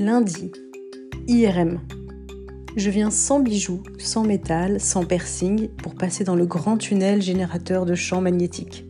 Lundi, 0.00 0.50
IRM. 1.28 1.78
Je 2.74 2.88
viens 2.88 3.10
sans 3.10 3.38
bijoux, 3.38 3.82
sans 3.98 4.24
métal, 4.24 4.80
sans 4.80 5.04
piercing 5.04 5.68
pour 5.68 5.94
passer 5.94 6.24
dans 6.24 6.36
le 6.36 6.46
grand 6.46 6.78
tunnel 6.78 7.20
générateur 7.20 7.84
de 7.84 7.94
champs 7.94 8.22
magnétiques. 8.22 8.86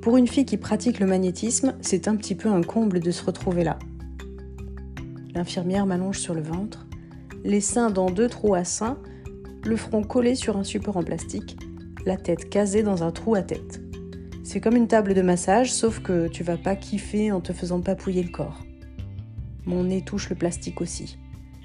Pour 0.00 0.16
une 0.16 0.28
fille 0.28 0.44
qui 0.44 0.56
pratique 0.56 1.00
le 1.00 1.06
magnétisme, 1.06 1.74
c'est 1.80 2.06
un 2.06 2.14
petit 2.14 2.36
peu 2.36 2.48
un 2.48 2.62
comble 2.62 3.00
de 3.00 3.10
se 3.10 3.24
retrouver 3.24 3.64
là. 3.64 3.80
L'infirmière 5.34 5.84
m'allonge 5.84 6.18
sur 6.18 6.34
le 6.34 6.42
ventre, 6.42 6.86
les 7.42 7.60
seins 7.60 7.90
dans 7.90 8.08
deux 8.08 8.28
trous 8.28 8.54
à 8.54 8.62
seins, 8.62 8.98
le 9.64 9.74
front 9.74 10.04
collé 10.04 10.36
sur 10.36 10.56
un 10.56 10.64
support 10.64 10.96
en 10.96 11.02
plastique, 11.02 11.58
la 12.06 12.16
tête 12.16 12.48
casée 12.48 12.84
dans 12.84 13.02
un 13.02 13.10
trou 13.10 13.34
à 13.34 13.42
tête. 13.42 13.80
C'est 14.44 14.60
comme 14.60 14.76
une 14.76 14.86
table 14.86 15.12
de 15.12 15.22
massage, 15.22 15.72
sauf 15.72 15.98
que 15.98 16.28
tu 16.28 16.44
vas 16.44 16.56
pas 16.56 16.76
kiffer 16.76 17.32
en 17.32 17.40
te 17.40 17.52
faisant 17.52 17.80
papouiller 17.80 18.22
le 18.22 18.30
corps. 18.30 18.62
Mon 19.66 19.84
nez 19.84 20.02
touche 20.02 20.28
le 20.30 20.36
plastique 20.36 20.80
aussi. 20.80 21.18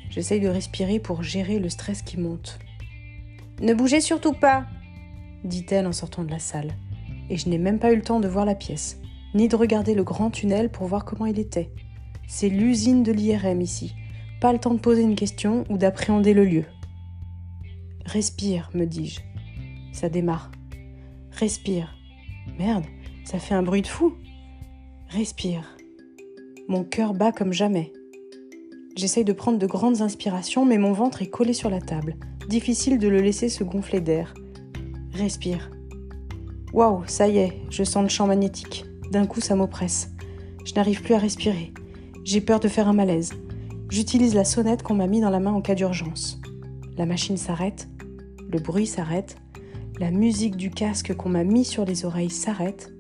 J'essaye 0.10 0.40
de 0.40 0.48
respirer 0.48 1.00
pour 1.00 1.24
gérer 1.24 1.60
le 1.60 1.70
stress 1.70 2.02
qui 2.02 2.20
monte. 2.20 2.60
Ne 3.62 3.74
bougez 3.74 4.02
surtout 4.02 4.34
pas, 4.34 4.66
dit-elle 5.44 5.88
en 5.88 5.92
sortant 5.92 6.24
de 6.24 6.32
la 6.32 6.40
salle. 6.40 6.76
Et 7.30 7.38
je 7.38 7.50
n'ai 7.50 7.58
même 7.58 7.80
pas 7.80 7.92
eu 7.92 7.96
le 7.96 8.02
temps 8.02 8.20
de 8.20 8.28
voir 8.28 8.46
la 8.46 8.56
pièce, 8.56 9.00
ni 9.34 9.48
de 9.48 9.56
regarder 9.56 9.96
le 9.96 10.04
grand 10.04 10.30
tunnel 10.30 10.70
pour 10.70 10.88
voir 10.88 11.06
comment 11.06 11.26
il 11.26 11.40
était. 11.40 11.72
C'est 12.28 12.50
l'usine 12.50 13.04
de 13.04 13.12
l'IRM 13.12 13.62
ici. 13.62 13.96
Pas 14.40 14.54
le 14.54 14.60
temps 14.60 14.74
de 14.74 14.80
poser 14.80 15.02
une 15.02 15.16
question 15.16 15.64
ou 15.70 15.78
d'appréhender 15.78 16.34
le 16.34 16.46
lieu. 16.46 16.66
Respire, 18.06 18.70
me 18.74 18.86
dis-je. 18.86 19.22
Ça 19.92 20.10
démarre. 20.10 20.52
Respire. 21.32 21.96
Merde, 22.58 22.86
ça 23.26 23.40
fait 23.40 23.56
un 23.56 23.64
bruit 23.64 23.82
de 23.82 23.88
fou. 23.88 24.16
Respire. 25.10 25.77
Mon 26.70 26.84
cœur 26.84 27.14
bat 27.14 27.32
comme 27.32 27.54
jamais. 27.54 27.94
J'essaye 28.98 29.24
de 29.24 29.32
prendre 29.32 29.58
de 29.58 29.66
grandes 29.66 30.02
inspirations, 30.02 30.66
mais 30.66 30.78
mon 30.78 30.92
ventre 30.92 31.22
est 31.22 31.30
collé 31.30 31.54
sur 31.54 31.70
la 31.70 31.80
table. 31.80 32.18
Difficile 32.50 33.00
de 33.00 33.08
le 33.08 33.22
laisser 33.22 33.48
se 33.48 33.64
gonfler 33.64 34.02
d'air. 34.02 34.34
Respire. 35.14 35.72
Waouh, 36.74 37.04
ça 37.08 37.30
y 37.30 37.38
est, 37.38 37.54
je 37.70 37.86
sens 37.86 38.04
le 38.04 38.10
champ 38.10 38.28
magnétique. 38.28 38.84
D'un 39.14 39.26
coup, 39.26 39.40
ça 39.40 39.56
m'oppresse. 39.56 40.10
Je 40.66 40.74
n'arrive 40.74 41.02
plus 41.04 41.14
à 41.14 41.20
respirer. 41.20 41.72
J'ai 42.26 42.42
peur 42.42 42.60
de 42.60 42.68
faire 42.68 42.90
un 42.90 42.94
malaise. 42.94 43.32
J'utilise 43.90 44.36
la 44.36 44.44
sonnette 44.44 44.84
qu'on 44.84 44.96
m'a 44.96 45.08
mis 45.08 45.22
dans 45.22 45.30
la 45.30 45.40
main 45.40 45.54
en 45.54 45.62
cas 45.62 45.76
d'urgence. 45.76 46.42
La 46.98 47.06
machine 47.06 47.38
s'arrête, 47.38 47.88
le 48.52 48.60
bruit 48.60 48.88
s'arrête, 48.88 49.38
la 50.02 50.12
musique 50.12 50.58
du 50.58 50.70
casque 50.70 51.16
qu'on 51.16 51.30
m'a 51.30 51.46
mis 51.46 51.64
sur 51.64 51.86
les 51.86 52.04
oreilles 52.04 52.30
s'arrête. 52.30 52.92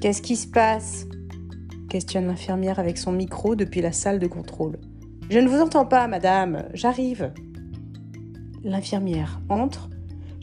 Qu'est-ce 0.00 0.20
qui 0.20 0.34
se 0.34 0.48
passe? 0.48 1.06
Questionne 1.88 2.26
l'infirmière 2.26 2.78
avec 2.78 2.98
son 2.98 3.12
micro 3.12 3.56
depuis 3.56 3.80
la 3.80 3.92
salle 3.92 4.18
de 4.18 4.26
contrôle. 4.26 4.78
Je 5.30 5.38
ne 5.38 5.48
vous 5.48 5.60
entends 5.60 5.86
pas, 5.86 6.06
madame, 6.06 6.64
j'arrive. 6.74 7.32
L'infirmière 8.62 9.40
entre. 9.48 9.90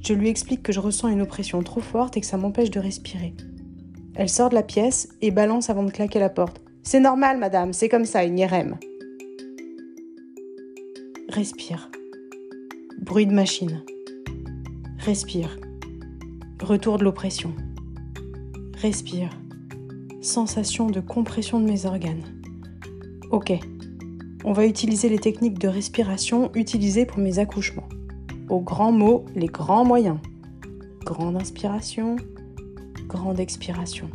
Je 0.04 0.14
lui 0.14 0.30
explique 0.30 0.62
que 0.62 0.72
je 0.72 0.80
ressens 0.80 1.08
une 1.08 1.22
oppression 1.22 1.62
trop 1.64 1.82
forte 1.82 2.18
et 2.18 2.22
que 2.22 2.28
ça 2.28 2.38
m'empêche 2.38 2.70
de 2.70 2.80
respirer. 2.80 3.34
Elle 4.16 4.30
sort 4.30 4.50
de 4.50 4.56
la 4.56 4.64
pièce 4.64 5.10
et 5.22 5.32
balance 5.32 5.70
avant 5.70 5.84
de 5.84 5.92
claquer 5.92 6.20
la 6.20 6.30
porte. 6.30 6.62
C'est 6.84 7.00
normal, 7.00 7.38
madame, 7.40 7.74
c'est 7.74 7.90
comme 7.90 8.06
ça, 8.06 8.24
une 8.24 8.38
IRM. 8.38 8.78
Respire. 11.30 11.90
Bruit 13.02 13.26
de 13.26 13.34
machine. 13.34 13.84
Respire. 15.00 15.58
Retour 16.62 16.98
de 16.98 17.04
l'oppression. 17.04 17.54
Respire 18.78 19.32
sensation 20.26 20.88
de 20.88 21.00
compression 21.00 21.60
de 21.60 21.66
mes 21.66 21.86
organes. 21.86 22.24
Ok, 23.32 23.54
on 24.44 24.54
va 24.54 24.66
utiliser 24.66 25.08
les 25.08 25.20
techniques 25.20 25.60
de 25.60 25.68
respiration 25.68 26.52
utilisées 26.56 27.06
pour 27.06 27.20
mes 27.20 27.40
accouchements. 27.40 27.88
Au 28.50 28.60
grand 28.60 28.92
mot, 28.92 29.26
les 29.36 29.48
grands 29.48 29.86
moyens. 29.86 30.18
Grande 31.06 31.36
inspiration, 31.36 32.16
grande 33.08 33.40
expiration. 33.40 34.10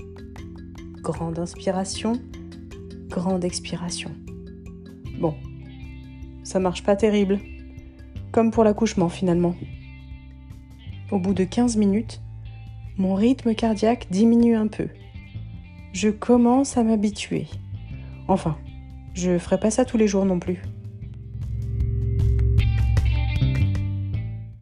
Grande 1.02 1.38
inspiration, 1.38 2.14
grande 3.08 3.44
expiration. 3.44 4.10
Bon, 5.18 5.34
ça 6.42 6.58
marche 6.58 6.82
pas 6.82 6.96
terrible. 6.96 7.38
Comme 8.32 8.50
pour 8.50 8.64
l'accouchement 8.64 9.08
finalement. 9.08 9.54
Au 11.10 11.18
bout 11.18 11.34
de 11.34 11.44
15 11.44 11.76
minutes, 11.76 12.20
mon 12.96 13.14
rythme 13.14 13.54
cardiaque 13.54 14.06
diminue 14.10 14.54
un 14.54 14.68
peu 14.68 14.88
je 15.92 16.08
commence 16.08 16.76
à 16.76 16.82
m'habituer. 16.82 17.46
Enfin, 18.28 18.56
je 19.14 19.38
ferai 19.38 19.58
pas 19.58 19.70
ça 19.70 19.84
tous 19.84 19.96
les 19.96 20.06
jours 20.06 20.24
non 20.24 20.38
plus. 20.38 20.62